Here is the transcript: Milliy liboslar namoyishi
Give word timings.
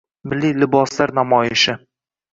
Milliy 0.29 0.53
liboslar 0.61 1.13
namoyishi 1.19 1.77